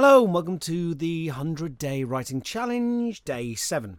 Hello, 0.00 0.22
and 0.22 0.32
welcome 0.32 0.60
to 0.60 0.94
the 0.94 1.26
100 1.26 1.76
Day 1.76 2.04
Writing 2.04 2.40
Challenge, 2.40 3.20
day 3.24 3.56
7. 3.56 3.98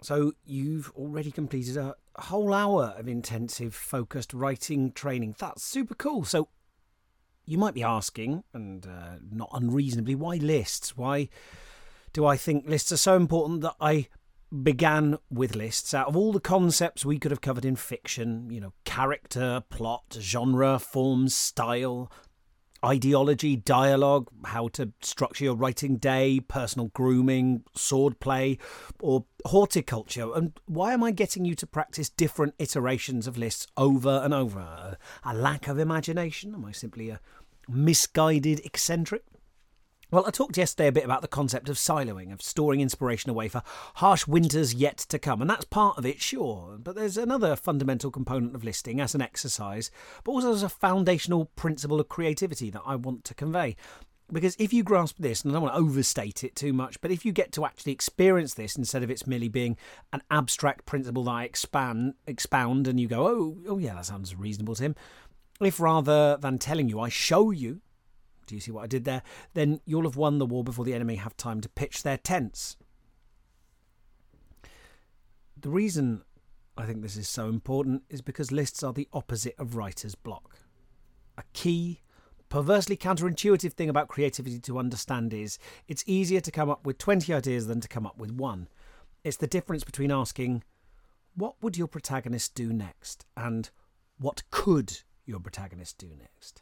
So, 0.00 0.34
you've 0.44 0.92
already 0.92 1.32
completed 1.32 1.76
a 1.76 1.96
whole 2.14 2.54
hour 2.54 2.94
of 2.96 3.08
intensive, 3.08 3.74
focused 3.74 4.32
writing 4.32 4.92
training. 4.92 5.34
That's 5.40 5.64
super 5.64 5.96
cool. 5.96 6.22
So, 6.22 6.50
you 7.44 7.58
might 7.58 7.74
be 7.74 7.82
asking, 7.82 8.44
and 8.54 8.86
uh, 8.86 9.16
not 9.28 9.50
unreasonably, 9.52 10.14
why 10.14 10.36
lists? 10.36 10.96
Why 10.96 11.28
do 12.12 12.24
I 12.24 12.36
think 12.36 12.68
lists 12.68 12.92
are 12.92 12.96
so 12.96 13.16
important 13.16 13.62
that 13.62 13.74
I 13.80 14.06
began 14.62 15.18
with 15.32 15.56
lists 15.56 15.94
out 15.94 16.06
of 16.06 16.16
all 16.16 16.32
the 16.32 16.38
concepts 16.38 17.04
we 17.04 17.18
could 17.18 17.32
have 17.32 17.40
covered 17.40 17.64
in 17.64 17.74
fiction, 17.74 18.50
you 18.50 18.60
know, 18.60 18.72
character, 18.84 19.64
plot, 19.68 20.16
genre, 20.20 20.78
form, 20.78 21.28
style, 21.28 22.08
ideology, 22.84 23.56
dialogue, 23.56 24.28
how 24.44 24.68
to 24.68 24.92
structure 25.00 25.44
your 25.44 25.54
writing 25.54 25.96
day, 25.96 26.40
personal 26.40 26.88
grooming, 26.88 27.62
swordplay, 27.76 28.58
or 29.00 29.24
horticulture. 29.44 30.32
And 30.34 30.52
why 30.66 30.92
am 30.92 31.04
I 31.04 31.10
getting 31.10 31.44
you 31.44 31.54
to 31.56 31.66
practice 31.66 32.08
different 32.08 32.54
iterations 32.58 33.26
of 33.26 33.38
lists 33.38 33.66
over 33.76 34.20
and 34.24 34.34
over? 34.34 34.96
A 35.24 35.34
lack 35.34 35.68
of 35.68 35.78
imagination? 35.78 36.54
Am 36.54 36.64
I 36.64 36.72
simply 36.72 37.10
a 37.10 37.20
misguided 37.68 38.60
eccentric? 38.64 39.24
Well, 40.12 40.26
I 40.26 40.30
talked 40.30 40.58
yesterday 40.58 40.88
a 40.88 40.92
bit 40.92 41.06
about 41.06 41.22
the 41.22 41.26
concept 41.26 41.70
of 41.70 41.76
siloing, 41.76 42.34
of 42.34 42.42
storing 42.42 42.82
inspiration 42.82 43.30
away 43.30 43.48
for 43.48 43.62
harsh 43.94 44.26
winters 44.26 44.74
yet 44.74 44.98
to 44.98 45.18
come, 45.18 45.40
and 45.40 45.48
that's 45.48 45.64
part 45.64 45.96
of 45.96 46.04
it, 46.04 46.20
sure. 46.20 46.76
But 46.78 46.96
there's 46.96 47.16
another 47.16 47.56
fundamental 47.56 48.10
component 48.10 48.54
of 48.54 48.62
listing 48.62 49.00
as 49.00 49.14
an 49.14 49.22
exercise, 49.22 49.90
but 50.22 50.32
also 50.32 50.52
as 50.52 50.62
a 50.62 50.68
foundational 50.68 51.46
principle 51.56 51.98
of 51.98 52.10
creativity 52.10 52.68
that 52.68 52.82
I 52.84 52.94
want 52.94 53.24
to 53.24 53.34
convey. 53.34 53.74
Because 54.30 54.54
if 54.58 54.70
you 54.70 54.82
grasp 54.82 55.16
this, 55.18 55.44
and 55.44 55.50
I 55.50 55.54
don't 55.54 55.62
want 55.62 55.74
to 55.76 55.80
overstate 55.80 56.44
it 56.44 56.54
too 56.54 56.74
much, 56.74 57.00
but 57.00 57.10
if 57.10 57.24
you 57.24 57.32
get 57.32 57.50
to 57.52 57.64
actually 57.64 57.92
experience 57.92 58.52
this 58.52 58.76
instead 58.76 59.02
of 59.02 59.10
it's 59.10 59.26
merely 59.26 59.48
being 59.48 59.78
an 60.12 60.20
abstract 60.30 60.84
principle 60.84 61.24
that 61.24 61.30
I 61.30 61.44
expand, 61.44 62.16
expound, 62.26 62.86
and 62.86 63.00
you 63.00 63.08
go, 63.08 63.26
oh, 63.26 63.56
oh 63.66 63.78
yeah, 63.78 63.94
that 63.94 64.04
sounds 64.04 64.36
reasonable 64.36 64.74
to 64.74 64.82
him. 64.82 64.94
If 65.58 65.80
rather 65.80 66.36
than 66.36 66.58
telling 66.58 66.90
you, 66.90 67.00
I 67.00 67.08
show 67.08 67.50
you 67.50 67.80
do 68.52 68.56
you 68.56 68.60
see 68.60 68.70
what 68.70 68.84
I 68.84 68.86
did 68.86 69.04
there? 69.04 69.22
Then 69.54 69.80
you'll 69.86 70.02
have 70.02 70.18
won 70.18 70.36
the 70.36 70.44
war 70.44 70.62
before 70.62 70.84
the 70.84 70.92
enemy 70.92 71.16
have 71.16 71.34
time 71.38 71.62
to 71.62 71.70
pitch 71.70 72.02
their 72.02 72.18
tents. 72.18 72.76
The 75.58 75.70
reason 75.70 76.22
I 76.76 76.84
think 76.84 77.00
this 77.00 77.16
is 77.16 77.30
so 77.30 77.48
important 77.48 78.02
is 78.10 78.20
because 78.20 78.52
lists 78.52 78.82
are 78.82 78.92
the 78.92 79.08
opposite 79.10 79.54
of 79.58 79.74
writer's 79.74 80.14
block. 80.14 80.58
A 81.38 81.44
key, 81.54 82.02
perversely 82.50 82.94
counterintuitive 82.94 83.72
thing 83.72 83.88
about 83.88 84.08
creativity 84.08 84.58
to 84.58 84.78
understand 84.78 85.32
is 85.32 85.58
it's 85.88 86.04
easier 86.06 86.40
to 86.42 86.50
come 86.50 86.68
up 86.68 86.84
with 86.84 86.98
20 86.98 87.32
ideas 87.32 87.68
than 87.68 87.80
to 87.80 87.88
come 87.88 88.06
up 88.06 88.18
with 88.18 88.32
one. 88.32 88.68
It's 89.24 89.38
the 89.38 89.46
difference 89.46 89.82
between 89.82 90.12
asking, 90.12 90.62
What 91.34 91.54
would 91.62 91.78
your 91.78 91.88
protagonist 91.88 92.54
do 92.54 92.70
next? 92.70 93.24
and 93.34 93.70
What 94.18 94.42
could 94.50 94.98
your 95.24 95.40
protagonist 95.40 95.96
do 95.96 96.10
next? 96.18 96.60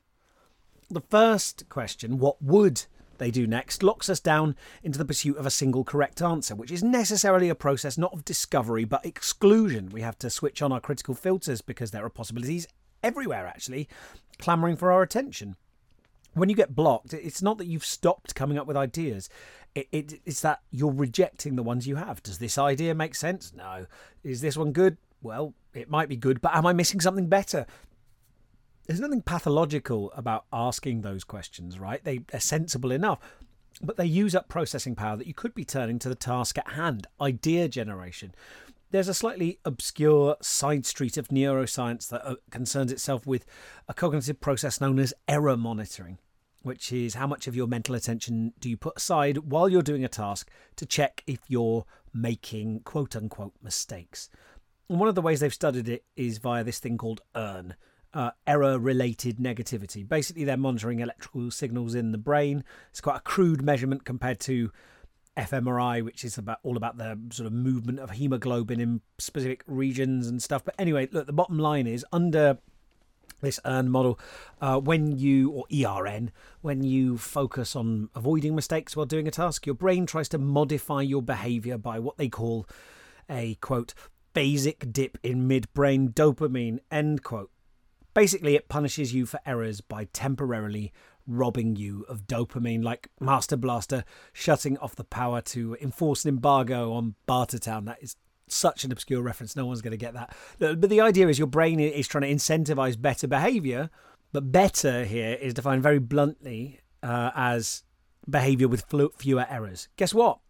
The 0.91 1.01
first 1.01 1.69
question, 1.69 2.19
what 2.19 2.43
would 2.43 2.85
they 3.21 3.31
do 3.31 3.47
next, 3.47 3.85
locks 3.85 4.09
us 4.09 4.19
down 4.19 4.57
into 4.83 4.99
the 4.99 5.05
pursuit 5.05 5.37
of 5.37 5.47
a 5.47 5.51
single 5.51 5.85
correct 5.85 6.21
answer, 6.21 6.57
which 6.57 6.73
is 6.73 6.83
necessarily 6.83 7.49
a 7.49 7.55
process 7.55 7.97
not 7.97 8.13
of 8.13 8.25
discovery 8.25 8.85
but 8.85 9.07
exclusion. 9.07 9.91
We 9.91 10.01
have 10.01 10.19
to 10.19 10.31
switch 10.31 10.61
on 10.63 10.73
our 10.73 10.81
critical 10.81 11.15
filters 11.15 11.61
because 11.61 11.93
there 11.93 12.05
are 12.05 12.11
possibilities 12.11 12.67
everywhere, 13.05 13.47
actually, 13.47 13.89
clamouring 14.39 14.77
for 14.77 14.91
our 14.91 15.03
attention. 15.03 15.55
When 16.33 16.49
you 16.49 16.57
get 16.57 16.75
blocked, 16.75 17.13
it's 17.13 17.43
not 17.43 17.59
that 17.59 17.67
you've 17.67 17.85
stopped 17.85 18.35
coming 18.35 18.59
up 18.59 18.67
with 18.67 18.77
ideas. 18.77 19.29
It, 19.75 19.89
it, 19.93 20.21
it's 20.25 20.41
that 20.41 20.61
you're 20.71 20.93
rejecting 20.93 21.57
the 21.57 21.63
ones 21.63 21.87
you 21.87 21.97
have. 21.97 22.23
Does 22.23 22.39
this 22.39 22.59
idea 22.59 22.95
make 22.95 23.15
sense? 23.15 23.53
No. 23.55 23.87
Is 24.25 24.41
this 24.41 24.57
one 24.57 24.73
good? 24.73 24.97
Well, 25.23 25.55
it 25.75 25.91
might 25.91 26.09
be 26.09 26.17
good, 26.17 26.41
but 26.41 26.55
am 26.55 26.67
I 26.67 26.73
missing 26.73 27.01
something 27.01 27.29
better? 27.29 27.67
There's 28.91 28.99
nothing 28.99 29.23
pathological 29.23 30.11
about 30.17 30.47
asking 30.53 31.03
those 31.03 31.23
questions, 31.23 31.79
right? 31.79 32.03
They, 32.03 32.23
are 32.35 32.41
sensible 32.41 32.91
enough, 32.91 33.21
but 33.81 33.97
they 33.97 34.05
use 34.05 34.35
up 34.35 34.49
processing 34.49 34.97
power 34.97 35.17
that 35.17 35.29
you 35.29 35.33
could 35.33 35.55
be 35.55 35.65
turning 35.65 36.01
to 36.01 36.09
the 36.09 36.17
task 36.17 36.59
at 36.59 36.73
hand 36.73 37.07
idea 37.21 37.69
generation. 37.69 38.35
There's 38.91 39.07
a 39.07 39.15
slightly 39.15 39.61
obscure 39.65 40.37
side 40.43 40.87
street 40.87 41.17
of 41.17 41.29
neuroscience 41.29 42.09
that 42.09 42.27
uh, 42.27 42.35
concerns 42.51 42.91
itself 42.91 43.29
with 43.29 43.47
a 43.87 43.95
cognitive 43.95 44.41
process 44.41 44.81
known 44.81 44.99
as 44.99 45.15
error 45.29 45.57
monitoring, 45.57 46.19
which 46.63 46.93
is 46.93 47.15
how 47.15 47.29
much 47.29 47.47
of 47.47 47.55
your 47.55 47.69
mental 47.69 47.95
attention 47.95 48.55
do 48.59 48.69
you 48.69 48.77
put 48.77 48.97
aside 48.97 49.39
while 49.39 49.69
you're 49.69 49.83
doing 49.83 50.05
a 50.05 50.09
task 50.09 50.51
to 50.75 50.85
check 50.85 51.23
if 51.29 51.39
you're 51.47 51.87
making 52.13 52.81
quote 52.81 53.15
unquote 53.15 53.55
mistakes. 53.63 54.29
And 54.89 54.99
one 54.99 55.09
of 55.09 55.15
the 55.15 55.23
ways 55.23 55.39
they've 55.39 55.55
studied 55.55 55.89
it 55.89 56.07
is 56.17 56.39
via 56.39 56.65
this 56.65 56.81
thing 56.81 56.99
called 56.99 57.21
EARN, 57.37 57.77
uh, 58.15 58.31
error 58.47 58.79
related 58.79 59.39
negativity. 59.39 60.07
Basically, 60.07 60.45
they're 60.45 60.57
monitoring 60.57 61.01
electrical 61.01 61.51
signals 61.51 61.95
in 61.95 62.13
the 62.13 62.19
brain. 62.19 62.65
It's 62.91 63.01
quite 63.01 63.17
a 63.17 63.21
crude 63.21 63.63
measurement 63.63 64.05
compared 64.05 64.41
to 64.41 64.71
fMRI, 65.37 66.05
which 66.05 66.25
is 66.25 66.37
about 66.37 66.59
all 66.63 66.77
about 66.77 66.99
the 66.99 67.19
sort 67.31 67.47
of 67.47 67.53
movement 67.53 67.99
of 67.99 68.11
hemoglobin 68.11 68.81
in 68.81 69.01
specific 69.19 69.63
regions 69.67 70.27
and 70.27 70.43
stuff. 70.43 70.65
But 70.65 70.75
anyway, 70.79 71.09
look, 71.13 71.27
the 71.27 71.33
bottom 71.33 71.59
line 71.59 71.87
is 71.87 72.05
under 72.13 72.59
this 73.41 73.61
EARN 73.65 73.89
model, 73.89 74.19
uh, 74.61 74.79
when 74.79 75.17
you, 75.19 75.51
or 75.51 75.65
ERN, 75.73 76.31
when 76.61 76.83
you 76.83 77.17
focus 77.17 77.75
on 77.75 78.11
avoiding 78.15 78.55
mistakes 78.55 78.97
while 78.97 79.07
doing 79.07 79.27
a 79.27 79.31
task, 79.31 79.65
your 79.65 79.75
brain 79.75 80.05
tries 80.05 80.29
to 80.31 80.39
modify 80.39 81.01
your 81.01 81.23
behavior 81.23 81.79
by 81.79 81.99
what 81.99 82.19
they 82.19 82.29
call 82.29 82.67
a 83.31 83.55
quote, 83.57 83.95
phasic 84.35 84.93
dip 84.93 85.19
in 85.23 85.49
midbrain 85.49 86.13
dopamine, 86.13 86.81
end 86.91 87.23
quote. 87.23 87.51
Basically, 88.21 88.55
it 88.55 88.69
punishes 88.69 89.15
you 89.15 89.25
for 89.25 89.41
errors 89.47 89.81
by 89.81 90.05
temporarily 90.13 90.93
robbing 91.27 91.75
you 91.77 92.05
of 92.07 92.27
dopamine, 92.27 92.85
like 92.85 93.09
Master 93.19 93.57
Blaster 93.57 94.05
shutting 94.35 94.77
off 94.77 94.95
the 94.95 95.05
power 95.05 95.41
to 95.41 95.75
enforce 95.81 96.27
an 96.27 96.29
embargo 96.29 96.93
on 96.93 97.15
Bartertown. 97.27 97.87
That 97.87 98.03
is 98.03 98.17
such 98.47 98.85
an 98.85 98.93
obscure 98.93 99.23
reference, 99.23 99.57
no 99.57 99.65
one's 99.65 99.81
going 99.81 99.93
to 99.93 99.97
get 99.97 100.13
that. 100.13 100.37
But 100.59 100.91
the 100.91 101.01
idea 101.01 101.29
is 101.29 101.39
your 101.39 101.49
brain 101.49 101.81
is 101.81 102.07
trying 102.07 102.25
to 102.25 102.29
incentivize 102.35 103.01
better 103.01 103.27
behavior, 103.27 103.89
but 104.35 104.53
better 104.53 105.07
here 105.07 105.39
is 105.41 105.55
defined 105.55 105.83
very 105.83 105.99
bluntly 105.99 106.81
uh, 107.03 107.31
as 107.35 107.85
behavior 108.29 108.69
with 108.69 108.85
fewer 109.17 109.47
errors. 109.49 109.89
Guess 109.97 110.13
what? 110.13 110.41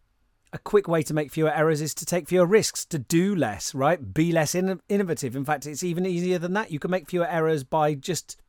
A 0.53 0.59
quick 0.59 0.89
way 0.89 1.03
to 1.03 1.15
make 1.15 1.31
fewer 1.31 1.53
errors 1.53 1.81
is 1.81 1.95
to 1.95 2.05
take 2.05 2.29
fewer 2.29 2.47
risks, 2.47 2.85
to 2.87 2.99
do 2.99 3.35
less, 3.35 3.75
right? 3.75 4.13
Be 4.13 4.33
less 4.33 4.55
in- 4.55 4.81
innovative. 4.89 5.37
In 5.37 5.45
fact, 5.45 5.67
it's 5.67 5.85
even 5.85 6.07
easier 6.07 6.39
than 6.39 6.55
that. 6.55 6.71
You 6.71 6.79
can 6.79 6.91
make 6.91 7.09
fewer 7.09 7.29
errors 7.29 7.63
by 7.63 7.95
just 7.95 8.41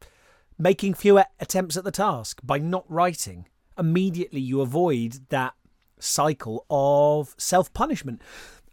making 0.58 0.96
fewer 0.96 1.26
attempts 1.40 1.78
at 1.78 1.84
the 1.84 1.92
task, 1.92 2.40
by 2.44 2.58
not 2.58 2.86
writing. 2.90 3.48
Immediately, 3.78 4.42
you 4.42 4.62
avoid 4.62 5.30
that 5.30 5.54
cycle 6.00 6.66
of 6.70 7.36
self 7.38 7.72
punishment. 7.74 8.22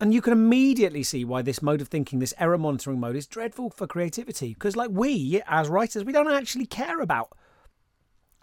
And 0.00 0.14
you 0.14 0.22
can 0.22 0.32
immediately 0.32 1.02
see 1.02 1.24
why 1.24 1.42
this 1.42 1.60
mode 1.60 1.80
of 1.80 1.88
thinking, 1.88 2.20
this 2.20 2.34
error 2.38 2.56
monitoring 2.56 3.00
mode, 3.00 3.16
is 3.16 3.26
dreadful 3.26 3.70
for 3.70 3.86
creativity. 3.86 4.54
Because, 4.54 4.76
like 4.76 4.90
we, 4.92 5.42
as 5.46 5.68
writers, 5.68 6.04
we 6.04 6.12
don't 6.12 6.30
actually 6.30 6.66
care 6.66 7.00
about 7.00 7.36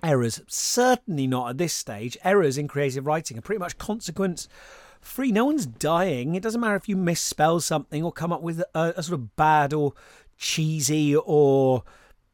errors. 0.05 0.41
Certainly 0.47 1.27
not 1.27 1.49
at 1.49 1.57
this 1.57 1.73
stage. 1.73 2.17
Errors 2.23 2.57
in 2.57 2.67
creative 2.67 3.05
writing 3.05 3.38
are 3.38 3.41
pretty 3.41 3.59
much 3.59 3.77
consequence 3.77 4.47
free. 5.01 5.31
No 5.31 5.45
one's 5.45 5.66
dying. 5.66 6.35
It 6.35 6.43
doesn't 6.43 6.61
matter 6.61 6.75
if 6.75 6.88
you 6.88 6.95
misspell 6.95 7.59
something 7.59 8.03
or 8.03 8.11
come 8.11 8.31
up 8.31 8.41
with 8.41 8.61
a, 8.73 8.93
a 8.95 9.03
sort 9.03 9.19
of 9.19 9.35
bad 9.35 9.73
or 9.73 9.93
cheesy 10.38 11.16
or 11.16 11.83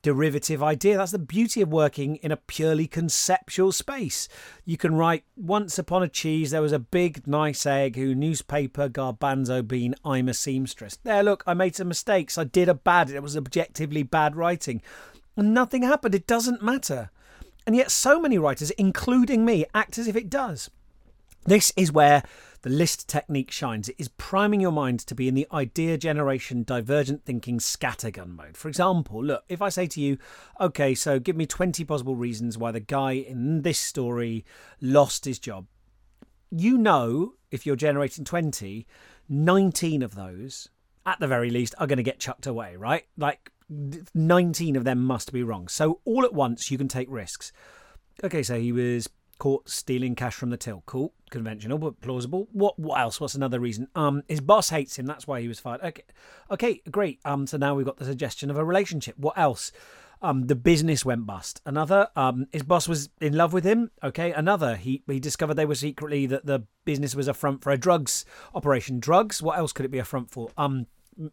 derivative 0.01 0.63
idea. 0.63 0.97
That's 0.97 1.11
the 1.11 1.19
beauty 1.19 1.61
of 1.61 1.69
working 1.69 2.15
in 2.17 2.31
a 2.31 2.37
purely 2.37 2.87
conceptual 2.87 3.71
space. 3.71 4.27
You 4.65 4.77
can 4.77 4.95
write 4.95 5.23
once 5.35 5.77
upon 5.77 6.03
a 6.03 6.07
cheese 6.07 6.51
there 6.51 6.61
was 6.61 6.71
a 6.71 6.79
big 6.79 7.27
nice 7.27 7.65
egg 7.65 7.95
who 7.95 8.15
newspaper 8.15 8.89
garbanzo 8.89 9.65
bean 9.65 9.95
I'm 10.03 10.27
a 10.27 10.33
seamstress. 10.33 10.97
There 11.03 11.23
look, 11.23 11.43
I 11.45 11.53
made 11.53 11.75
some 11.75 11.87
mistakes. 11.87 12.37
I 12.37 12.45
did 12.45 12.67
a 12.67 12.73
bad 12.73 13.11
it 13.11 13.23
was 13.23 13.37
objectively 13.37 14.03
bad 14.03 14.35
writing. 14.35 14.81
And 15.37 15.53
nothing 15.53 15.83
happened. 15.83 16.15
It 16.15 16.27
doesn't 16.27 16.63
matter. 16.63 17.11
And 17.65 17.75
yet, 17.75 17.91
so 17.91 18.19
many 18.19 18.37
writers, 18.37 18.71
including 18.71 19.45
me, 19.45 19.65
act 19.73 19.97
as 19.97 20.07
if 20.07 20.15
it 20.15 20.29
does. 20.29 20.69
This 21.45 21.73
is 21.75 21.91
where 21.91 22.23
the 22.61 22.69
list 22.69 23.09
technique 23.09 23.49
shines. 23.51 23.89
It 23.89 23.95
is 23.97 24.07
priming 24.09 24.61
your 24.61 24.71
mind 24.71 24.99
to 25.01 25.15
be 25.15 25.27
in 25.27 25.33
the 25.33 25.47
idea 25.51 25.97
generation, 25.97 26.63
divergent 26.63 27.25
thinking 27.25 27.57
scattergun 27.57 28.35
mode. 28.35 28.55
For 28.55 28.67
example, 28.67 29.23
look, 29.23 29.43
if 29.49 29.61
I 29.61 29.69
say 29.69 29.87
to 29.87 29.99
you, 29.99 30.17
okay, 30.59 30.93
so 30.93 31.19
give 31.19 31.35
me 31.35 31.47
20 31.47 31.83
possible 31.85 32.15
reasons 32.15 32.57
why 32.57 32.71
the 32.71 32.79
guy 32.79 33.13
in 33.13 33.63
this 33.63 33.79
story 33.79 34.45
lost 34.79 35.25
his 35.25 35.39
job, 35.39 35.65
you 36.51 36.77
know, 36.77 37.33
if 37.49 37.65
you're 37.65 37.75
generating 37.75 38.25
20, 38.25 38.85
19 39.27 40.03
of 40.03 40.13
those, 40.13 40.69
at 41.05 41.19
the 41.19 41.27
very 41.27 41.49
least, 41.49 41.73
are 41.79 41.87
going 41.87 41.97
to 41.97 42.03
get 42.03 42.19
chucked 42.19 42.45
away, 42.45 42.75
right? 42.75 43.05
Like 43.17 43.51
19 44.13 44.75
of 44.75 44.83
them 44.83 44.99
must 45.03 45.31
be 45.31 45.43
wrong. 45.43 45.67
So 45.67 46.01
all 46.05 46.25
at 46.25 46.33
once, 46.33 46.69
you 46.69 46.77
can 46.77 46.87
take 46.87 47.07
risks. 47.09 47.51
Okay, 48.23 48.43
so 48.43 48.59
he 48.59 48.71
was 48.71 49.09
caught 49.39 49.67
stealing 49.67 50.13
cash 50.13 50.35
from 50.35 50.51
the 50.51 50.57
till. 50.57 50.83
Cool, 50.85 51.13
conventional 51.31 51.77
but 51.77 51.99
plausible. 52.01 52.47
What 52.51 52.77
what 52.77 52.99
else? 52.99 53.19
What's 53.19 53.35
another 53.35 53.59
reason? 53.59 53.87
Um, 53.95 54.23
his 54.27 54.41
boss 54.41 54.69
hates 54.69 54.99
him. 54.99 55.05
That's 55.05 55.25
why 55.25 55.41
he 55.41 55.47
was 55.47 55.59
fired. 55.59 55.81
Okay, 55.81 56.03
okay, 56.51 56.81
great. 56.91 57.19
Um, 57.25 57.47
so 57.47 57.57
now 57.57 57.73
we've 57.73 57.85
got 57.85 57.97
the 57.97 58.05
suggestion 58.05 58.51
of 58.51 58.57
a 58.57 58.65
relationship. 58.65 59.17
What 59.17 59.37
else? 59.37 59.71
Um, 60.23 60.45
the 60.45 60.55
business 60.55 61.03
went 61.03 61.25
bust. 61.25 61.61
Another, 61.65 62.09
um, 62.15 62.45
his 62.51 62.61
boss 62.61 62.87
was 62.87 63.09
in 63.19 63.33
love 63.33 63.53
with 63.53 63.63
him. 63.63 63.89
Okay, 64.03 64.31
another, 64.31 64.75
he 64.75 65.01
he 65.07 65.19
discovered 65.19 65.55
they 65.55 65.65
were 65.65 65.73
secretly 65.73 66.27
that 66.27 66.45
the 66.45 66.67
business 66.85 67.15
was 67.15 67.27
a 67.27 67.33
front 67.33 67.63
for 67.63 67.71
a 67.71 67.77
drugs 67.77 68.25
operation. 68.53 68.99
Drugs. 68.99 69.41
What 69.41 69.57
else 69.57 69.73
could 69.73 69.85
it 69.85 69.91
be 69.91 69.97
a 69.97 70.03
front 70.03 70.29
for? 70.29 70.49
Um, 70.57 70.85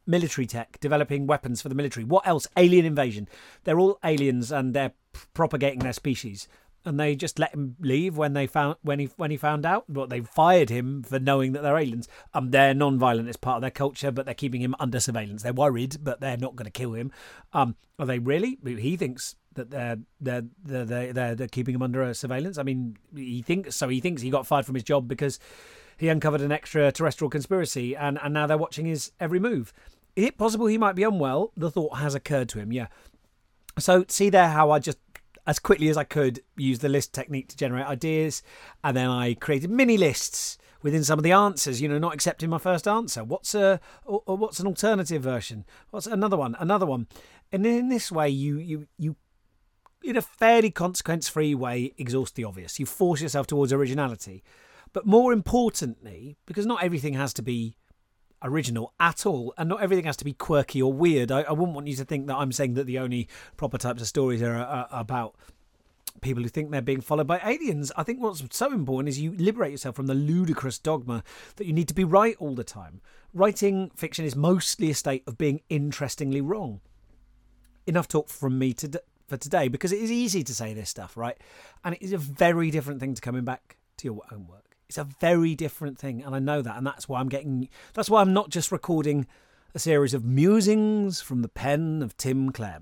military 0.06 0.46
tech, 0.46 0.78
developing 0.80 1.26
weapons 1.26 1.62
for 1.62 1.69
the 1.69 1.75
military. 1.75 2.04
What 2.04 2.26
else? 2.26 2.46
Alien 2.56 2.84
invasion. 2.84 3.28
They're 3.64 3.78
all 3.78 3.98
aliens 4.04 4.52
and 4.52 4.75
they're 4.75 4.92
propagating 5.34 5.80
their 5.80 5.92
species 5.92 6.48
and 6.84 6.98
they 6.98 7.14
just 7.14 7.38
let 7.38 7.52
him 7.52 7.76
leave 7.80 8.16
when 8.16 8.32
they 8.32 8.46
found 8.46 8.76
when 8.82 8.98
he 8.98 9.10
when 9.16 9.30
he 9.30 9.36
found 9.36 9.66
out. 9.66 9.84
But 9.88 10.10
they 10.10 10.20
fired 10.20 10.70
him 10.70 11.02
for 11.02 11.19
knowing 11.19 11.52
that 11.52 11.62
they're 11.62 11.76
aliens. 11.76 12.08
Um, 12.34 12.50
they're 12.50 12.75
non-violent; 12.75 13.28
it's 13.28 13.36
part 13.36 13.56
of 13.56 13.60
their 13.60 13.70
culture, 13.70 14.10
but 14.10 14.25
they're 14.25 14.34
keeping 14.34 14.62
him 14.62 14.75
under 14.78 15.00
surveillance. 15.00 15.42
They're 15.42 15.52
worried, 15.52 15.96
but 16.02 16.20
they're 16.20 16.36
not 16.36 16.56
going 16.56 16.64
to 16.64 16.70
kill 16.70 16.94
him. 16.94 17.12
Um, 17.52 17.76
are 17.98 18.06
they 18.06 18.19
really? 18.19 18.58
He 18.64 18.96
thinks 18.96 19.36
that 19.54 19.70
they're 19.70 19.98
they're 20.20 20.44
they're 20.64 21.12
they're, 21.12 21.34
they're 21.34 21.48
keeping 21.48 21.75
him 21.75 21.82
under 21.82 22.12
surveillance. 22.14 22.58
I 22.58 22.62
mean, 22.62 22.96
he 23.14 23.42
thinks 23.42 23.76
so. 23.76 23.88
He 23.88 24.00
thinks 24.00 24.22
he 24.22 24.30
got 24.30 24.46
fired 24.46 24.66
from 24.66 24.75
his 24.75 24.84
job 24.84 25.08
because 25.08 25.38
he 25.99 26.09
uncovered 26.09 26.41
an 26.41 26.53
extraterrestrial 26.53 27.31
conspiracy, 27.31 27.95
and 27.97 28.19
and 28.23 28.33
now 28.33 28.47
they're 28.47 28.56
watching 28.56 28.87
his 28.87 29.12
every 29.21 29.41
move. 29.41 29.73
Is 30.17 30.27
it 30.27 30.39
possible 30.39 30.67
he 30.67 30.79
might 30.79 30.97
be 30.97 31.03
unwell? 31.03 31.53
The 31.56 31.71
thought 31.71 31.99
has 31.99 32.15
occurred 32.15 32.49
to 32.50 32.59
him. 32.59 32.73
Yeah. 32.73 32.87
So 33.79 34.05
see 34.09 34.31
there 34.31 34.49
how 34.49 34.71
I 34.71 34.79
just 34.79 34.99
as 35.47 35.59
quickly 35.59 35.89
as 35.89 35.97
I 35.97 36.05
could 36.05 36.41
use 36.56 36.81
the 36.81 36.89
list 36.89 37.15
technique 37.15 37.49
to 37.49 37.56
generate 37.56 37.87
ideas, 37.87 38.43
and 38.83 38.97
then 38.97 39.09
I 39.09 39.35
created 39.35 39.71
mini 39.71 39.97
lists 39.97 40.59
within 40.83 41.05
some 41.05 41.19
of 41.19 41.23
the 41.23 41.33
answers. 41.33 41.81
You 41.81 41.89
know, 41.89 41.99
not 41.99 42.15
accepting 42.15 42.50
my 42.50 42.59
first 42.59 42.87
answer. 42.87 43.25
What's 43.25 43.55
a 43.55 43.81
or, 44.05 44.23
or 44.27 44.37
what's 44.37 44.61
an 44.61 44.67
alternative 44.67 45.23
version? 45.23 45.65
What's 45.91 46.06
another 46.06 46.37
one? 46.37 46.56
Another 46.59 46.87
one. 46.87 47.06
And 47.53 47.67
in 47.67 47.89
this 47.89 48.12
way, 48.12 48.29
you 48.29 48.59
you 48.59 48.87
you 48.99 49.17
in 50.03 50.17
a 50.17 50.23
fairly 50.23 50.71
consequence 50.71 51.29
free 51.29 51.55
way 51.55 51.93
exhaust 51.99 52.35
the 52.35 52.45
obvious. 52.45 52.79
You 52.79 52.87
force 52.87 53.21
yourself 53.21 53.47
towards 53.47 53.73
originality. 53.73 54.43
But 54.93 55.06
more 55.06 55.32
importantly, 55.32 56.37
because 56.46 56.67
not 56.67 56.82
everything 56.82 57.14
has 57.14 57.32
to 57.35 57.43
be 57.43 57.76
original 58.43 58.93
at 59.00 59.26
all, 59.26 59.52
and 59.58 59.69
not 59.69 59.82
everything 59.82 60.05
has 60.05 60.17
to 60.19 60.25
be 60.25 60.32
quirky 60.32 60.81
or 60.81 60.93
weird. 60.93 61.32
I, 61.32 61.43
I 61.43 61.52
wouldn't 61.52 61.75
want 61.75 61.88
you 61.88 61.96
to 61.96 62.05
think 62.05 62.26
that 62.29 62.37
I'm 62.37 62.52
saying 62.52 62.75
that 62.75 62.87
the 62.87 62.99
only 62.99 63.29
proper 63.56 63.79
types 63.79 64.00
of 64.00 64.08
stories 64.08 64.43
are, 64.43 64.55
are, 64.55 64.88
are 64.90 65.00
about 65.00 65.35
people 66.20 66.43
who 66.43 66.49
think 66.49 66.70
they're 66.70 66.82
being 66.82 67.00
followed 67.00 67.26
by 67.26 67.40
aliens. 67.44 67.93
I 67.96 68.02
think 68.02 68.20
what's 68.20 68.43
so 68.50 68.73
important 68.73 69.08
is 69.08 69.20
you 69.20 69.32
liberate 69.37 69.73
yourself 69.73 69.96
from 69.96 70.06
the 70.06 70.14
ludicrous 70.14 70.79
dogma 70.79 71.23
that 71.56 71.67
you 71.67 71.73
need 71.73 71.88
to 71.88 71.94
be 71.94 72.05
right 72.05 72.37
all 72.38 72.55
the 72.55 72.64
time. 72.64 73.00
Writing 73.32 73.90
fiction 73.94 74.25
is 74.25 74.35
mostly 74.35 74.90
a 74.90 74.94
state 74.94 75.23
of 75.26 75.38
being 75.38 75.61
interestingly 75.69 76.40
wrong. 76.40 76.81
Enough 77.87 78.08
talk 78.08 78.29
from 78.29 78.58
me 78.58 78.73
to, 78.75 79.00
for 79.26 79.37
today 79.37 79.69
because 79.69 79.93
it 79.93 80.00
is 80.00 80.11
easy 80.11 80.43
to 80.43 80.55
say 80.55 80.75
this 80.75 80.90
stuff, 80.90 81.17
right? 81.17 81.37
And 81.85 81.94
it 81.94 82.02
is 82.02 82.12
a 82.12 82.19
very 82.19 82.70
different 82.70 83.00
thing 83.00 83.14
to 83.14 83.20
coming 83.20 83.44
back 83.44 83.76
to 83.99 84.06
your 84.06 84.23
own 84.32 84.46
work. 84.46 84.68
It's 84.88 84.99
a 84.99 85.05
very 85.05 85.55
different 85.55 85.99
thing, 85.99 86.23
and 86.23 86.35
I 86.35 86.38
know 86.38 86.62
that, 86.62 86.76
and 86.76 86.87
that's 86.87 87.08
why 87.08 87.20
I'm 87.20 87.29
getting. 87.29 87.69
That's 87.93 88.08
why 88.08 88.23
I'm 88.23 88.32
not 88.32 88.49
just 88.49 88.73
recording 88.73 89.26
a 89.75 89.79
series 89.79 90.14
of 90.14 90.25
musings 90.25 91.20
from 91.20 91.43
the 91.43 91.49
pen 91.49 92.02
of 92.02 92.17
Tim 92.17 92.50
Clare. 92.52 92.81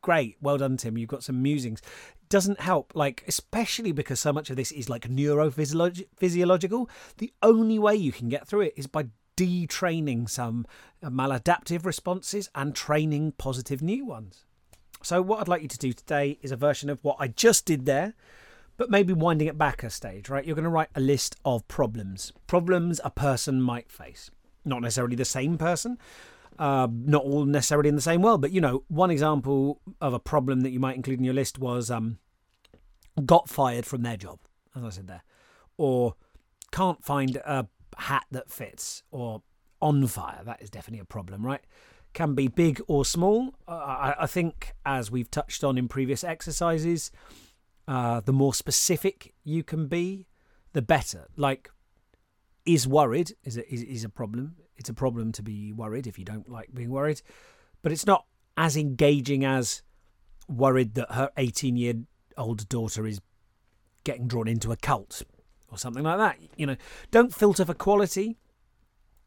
Great, 0.00 0.38
well 0.40 0.56
done, 0.56 0.78
Tim. 0.78 0.96
You've 0.96 1.10
got 1.10 1.22
some 1.22 1.42
musings. 1.42 1.82
Doesn't 2.30 2.60
help, 2.60 2.92
like 2.94 3.22
especially 3.28 3.92
because 3.92 4.18
so 4.18 4.32
much 4.32 4.48
of 4.48 4.56
this 4.56 4.72
is 4.72 4.88
like 4.88 5.08
neurophysiological. 5.08 6.88
The 7.18 7.32
only 7.42 7.78
way 7.78 7.96
you 7.96 8.12
can 8.12 8.30
get 8.30 8.48
through 8.48 8.62
it 8.62 8.74
is 8.74 8.86
by 8.86 9.08
detraining 9.36 10.30
some 10.30 10.66
maladaptive 11.04 11.84
responses 11.84 12.48
and 12.54 12.74
training 12.74 13.32
positive 13.32 13.82
new 13.82 14.06
ones. 14.06 14.46
So, 15.02 15.20
what 15.20 15.40
I'd 15.40 15.48
like 15.48 15.62
you 15.62 15.68
to 15.68 15.78
do 15.78 15.92
today 15.92 16.38
is 16.40 16.52
a 16.52 16.56
version 16.56 16.88
of 16.88 17.02
what 17.02 17.16
I 17.18 17.28
just 17.28 17.66
did 17.66 17.84
there, 17.84 18.14
but 18.82 18.90
maybe 18.90 19.12
winding 19.12 19.46
it 19.46 19.56
back 19.56 19.84
a 19.84 19.90
stage, 19.90 20.28
right? 20.28 20.44
You're 20.44 20.56
going 20.56 20.64
to 20.64 20.68
write 20.68 20.88
a 20.96 21.00
list 21.00 21.36
of 21.44 21.68
problems. 21.68 22.32
Problems 22.48 23.00
a 23.04 23.10
person 23.10 23.62
might 23.62 23.92
face. 23.92 24.28
Not 24.64 24.82
necessarily 24.82 25.14
the 25.14 25.24
same 25.24 25.56
person, 25.56 25.98
uh, 26.58 26.88
not 26.90 27.22
all 27.22 27.44
necessarily 27.44 27.88
in 27.88 27.94
the 27.94 28.00
same 28.00 28.22
world, 28.22 28.40
but 28.40 28.50
you 28.50 28.60
know, 28.60 28.82
one 28.88 29.12
example 29.12 29.80
of 30.00 30.14
a 30.14 30.18
problem 30.18 30.62
that 30.62 30.70
you 30.70 30.80
might 30.80 30.96
include 30.96 31.20
in 31.20 31.24
your 31.24 31.32
list 31.32 31.60
was 31.60 31.92
um, 31.92 32.18
got 33.24 33.48
fired 33.48 33.86
from 33.86 34.02
their 34.02 34.16
job, 34.16 34.40
as 34.74 34.82
I 34.82 34.88
said 34.88 35.06
there, 35.06 35.22
or 35.76 36.16
can't 36.72 37.04
find 37.04 37.36
a 37.36 37.68
hat 37.98 38.24
that 38.32 38.50
fits, 38.50 39.04
or 39.12 39.42
on 39.80 40.08
fire. 40.08 40.40
That 40.44 40.60
is 40.60 40.70
definitely 40.70 41.02
a 41.02 41.04
problem, 41.04 41.46
right? 41.46 41.60
Can 42.14 42.34
be 42.34 42.48
big 42.48 42.82
or 42.88 43.04
small. 43.04 43.54
Uh, 43.68 43.74
I, 43.74 44.14
I 44.22 44.26
think, 44.26 44.72
as 44.84 45.08
we've 45.08 45.30
touched 45.30 45.62
on 45.62 45.78
in 45.78 45.86
previous 45.86 46.24
exercises, 46.24 47.12
uh, 47.92 48.20
the 48.20 48.32
more 48.32 48.54
specific 48.54 49.34
you 49.44 49.62
can 49.62 49.86
be, 49.86 50.26
the 50.72 50.80
better. 50.80 51.26
Like, 51.36 51.70
is 52.64 52.88
worried 52.88 53.32
is 53.44 53.58
a, 53.58 53.70
is, 53.70 53.82
is 53.82 54.02
a 54.02 54.08
problem. 54.08 54.56
It's 54.78 54.88
a 54.88 54.94
problem 54.94 55.30
to 55.32 55.42
be 55.42 55.74
worried 55.74 56.06
if 56.06 56.18
you 56.18 56.24
don't 56.24 56.48
like 56.48 56.72
being 56.72 56.88
worried, 56.88 57.20
but 57.82 57.92
it's 57.92 58.06
not 58.06 58.24
as 58.56 58.78
engaging 58.78 59.44
as 59.44 59.82
worried 60.48 60.94
that 60.94 61.12
her 61.12 61.30
18 61.36 61.76
year 61.76 61.94
old 62.38 62.66
daughter 62.70 63.06
is 63.06 63.20
getting 64.04 64.26
drawn 64.26 64.48
into 64.48 64.72
a 64.72 64.76
cult 64.76 65.22
or 65.70 65.76
something 65.76 66.02
like 66.02 66.16
that. 66.16 66.38
You 66.56 66.68
know, 66.68 66.76
don't 67.10 67.34
filter 67.34 67.66
for 67.66 67.74
quality. 67.74 68.38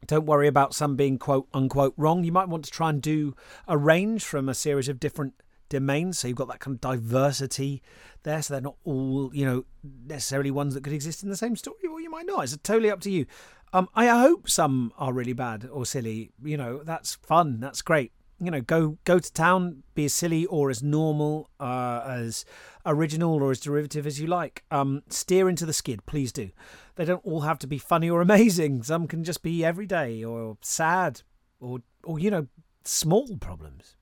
Don't 0.08 0.26
worry 0.26 0.48
about 0.48 0.74
some 0.74 0.96
being 0.96 1.18
quote 1.18 1.46
unquote 1.54 1.94
wrong. 1.96 2.24
You 2.24 2.32
might 2.32 2.48
want 2.48 2.64
to 2.64 2.70
try 2.72 2.90
and 2.90 3.00
do 3.00 3.36
a 3.68 3.78
range 3.78 4.24
from 4.24 4.48
a 4.48 4.54
series 4.54 4.88
of 4.88 4.98
different 4.98 5.34
domains. 5.68 6.18
So 6.18 6.28
you've 6.28 6.36
got 6.36 6.48
that 6.48 6.60
kind 6.60 6.74
of 6.74 6.80
diversity 6.80 7.82
there. 8.22 8.42
So 8.42 8.54
they're 8.54 8.60
not 8.60 8.76
all, 8.84 9.30
you 9.34 9.44
know, 9.44 9.64
necessarily 10.06 10.50
ones 10.50 10.74
that 10.74 10.84
could 10.84 10.92
exist 10.92 11.22
in 11.22 11.28
the 11.28 11.36
same 11.36 11.56
story, 11.56 11.86
or 11.90 12.00
you 12.00 12.10
might 12.10 12.26
not. 12.26 12.44
It's 12.44 12.56
totally 12.58 12.90
up 12.90 13.00
to 13.02 13.10
you. 13.10 13.26
Um, 13.72 13.88
I 13.94 14.06
hope 14.06 14.48
some 14.48 14.92
are 14.96 15.12
really 15.12 15.32
bad 15.32 15.68
or 15.70 15.84
silly. 15.84 16.30
You 16.42 16.56
know, 16.56 16.82
that's 16.82 17.14
fun. 17.14 17.60
That's 17.60 17.82
great. 17.82 18.12
You 18.38 18.50
know, 18.50 18.60
go 18.60 18.98
go 19.04 19.18
to 19.18 19.32
town, 19.32 19.82
be 19.94 20.04
as 20.04 20.14
silly 20.14 20.44
or 20.46 20.68
as 20.68 20.82
normal, 20.82 21.50
uh, 21.58 22.02
as 22.06 22.44
original 22.84 23.42
or 23.42 23.50
as 23.50 23.60
derivative 23.60 24.06
as 24.06 24.20
you 24.20 24.26
like. 24.26 24.62
Um, 24.70 25.02
steer 25.08 25.48
into 25.48 25.64
the 25.64 25.72
skid, 25.72 26.04
please 26.06 26.32
do. 26.32 26.50
They 26.96 27.06
don't 27.06 27.24
all 27.24 27.40
have 27.40 27.58
to 27.60 27.66
be 27.66 27.78
funny 27.78 28.10
or 28.10 28.20
amazing. 28.22 28.82
Some 28.82 29.06
can 29.08 29.24
just 29.24 29.42
be 29.42 29.64
everyday 29.64 30.22
or 30.22 30.58
sad 30.60 31.22
or 31.60 31.80
or 32.04 32.18
you 32.18 32.30
know 32.30 32.46
small 32.84 33.36
problems. 33.38 33.96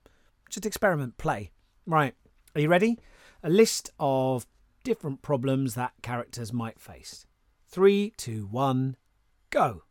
Just 0.49 0.65
experiment, 0.65 1.17
play. 1.17 1.51
Right, 1.87 2.15
are 2.55 2.61
you 2.61 2.69
ready? 2.69 2.97
A 3.43 3.49
list 3.49 3.91
of 3.99 4.47
different 4.83 5.21
problems 5.21 5.75
that 5.75 5.93
characters 6.01 6.51
might 6.51 6.79
face. 6.79 7.27
Three, 7.67 8.11
two, 8.17 8.47
one, 8.47 8.95
go. 9.51 9.83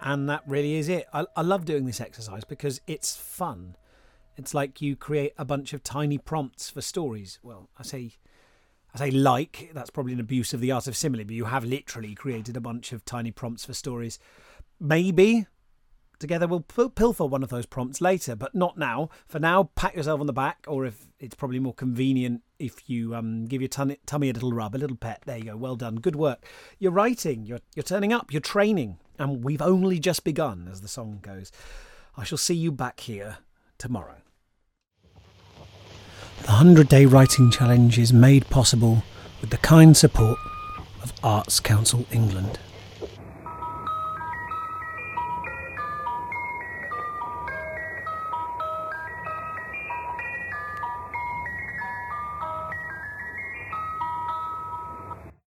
And 0.00 0.28
that 0.28 0.42
really 0.46 0.74
is 0.74 0.88
it. 0.88 1.06
I, 1.12 1.26
I 1.36 1.42
love 1.42 1.64
doing 1.64 1.86
this 1.86 2.00
exercise 2.00 2.44
because 2.44 2.80
it's 2.86 3.16
fun. 3.16 3.76
It's 4.36 4.54
like 4.54 4.80
you 4.80 4.96
create 4.96 5.32
a 5.38 5.44
bunch 5.44 5.72
of 5.72 5.82
tiny 5.82 6.18
prompts 6.18 6.70
for 6.70 6.80
stories. 6.80 7.38
Well, 7.42 7.68
I 7.78 7.82
say 7.82 8.12
I 8.94 8.98
say 8.98 9.10
like, 9.10 9.70
that's 9.74 9.90
probably 9.90 10.14
an 10.14 10.20
abuse 10.20 10.54
of 10.54 10.60
the 10.60 10.72
art 10.72 10.86
of 10.86 10.96
simile, 10.96 11.24
but 11.24 11.34
you 11.34 11.44
have 11.46 11.64
literally 11.64 12.14
created 12.14 12.56
a 12.56 12.60
bunch 12.60 12.92
of 12.92 13.04
tiny 13.04 13.30
prompts 13.30 13.64
for 13.64 13.74
stories. 13.74 14.18
Maybe 14.80 15.46
together 16.18 16.46
we'll 16.46 16.60
pilfer 16.60 17.24
one 17.24 17.42
of 17.42 17.48
those 17.48 17.66
prompts 17.66 18.00
later, 18.00 18.34
but 18.34 18.54
not 18.54 18.78
now. 18.78 19.08
For 19.26 19.38
now, 19.38 19.70
pat 19.74 19.94
yourself 19.94 20.20
on 20.20 20.26
the 20.26 20.32
back, 20.32 20.64
or 20.66 20.84
if 20.86 21.06
it's 21.18 21.34
probably 21.34 21.58
more 21.58 21.74
convenient 21.74 22.42
if 22.58 22.88
you 22.88 23.14
um, 23.14 23.46
give 23.46 23.60
your 23.60 23.68
tummy, 23.68 23.98
a 24.30 24.32
little 24.32 24.52
rub, 24.52 24.74
a 24.74 24.78
little 24.78 24.96
pet. 24.96 25.22
There 25.26 25.38
you 25.38 25.44
go. 25.44 25.56
Well 25.56 25.76
done. 25.76 25.96
Good 25.96 26.16
work. 26.16 26.44
You're 26.78 26.92
writing. 26.92 27.46
You're 27.46 27.60
you're 27.74 27.82
turning 27.82 28.12
up. 28.12 28.32
You're 28.32 28.40
training, 28.40 28.98
and 29.18 29.44
we've 29.44 29.62
only 29.62 29.98
just 29.98 30.24
begun, 30.24 30.68
as 30.70 30.80
the 30.80 30.88
song 30.88 31.20
goes. 31.22 31.50
I 32.16 32.24
shall 32.24 32.38
see 32.38 32.54
you 32.54 32.72
back 32.72 33.00
here 33.00 33.38
tomorrow. 33.78 34.16
The 36.42 36.46
100 36.46 36.88
Day 36.88 37.04
Writing 37.06 37.50
Challenge 37.50 37.98
is 37.98 38.12
made 38.12 38.48
possible 38.48 39.02
with 39.40 39.50
the 39.50 39.56
kind 39.58 39.96
support 39.96 40.38
of 41.02 41.12
Arts 41.22 41.60
Council 41.60 42.06
England. 42.12 42.58